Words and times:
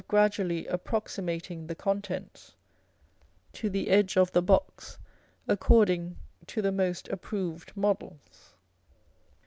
gradually 0.07 0.65
approximating 0.65 1.67
the 1.67 1.75
contents 1.75 2.55
to 3.53 3.69
the 3.69 3.87
edge 3.91 4.17
of 4.17 4.31
the 4.31 4.41
box, 4.41 4.97
according 5.47 6.17
to 6.47 6.59
the 6.59 6.71
most 6.71 7.07
approved 7.09 7.71
models. 7.77 8.55